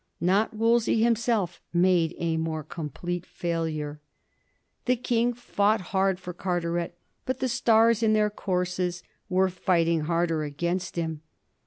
Not 0.19 0.55
Wolsey 0.55 1.03
himself 1.03 1.61
made 1.71 2.15
a 2.17 2.35
more 2.35 2.63
complete 2.63 3.23
failure. 3.23 4.01
The 4.85 4.95
King 4.95 5.31
fought 5.31 5.79
hard 5.93 6.19
for 6.19 6.33
Carteret; 6.33 6.97
but 7.27 7.37
the 7.37 7.47
stars 7.47 8.01
in 8.01 8.13
their 8.13 8.31
courses 8.31 9.03
were 9.29 9.47
fighting 9.49 10.05
harder 10.05 10.43
against 10.43 10.95
him. 10.95 11.21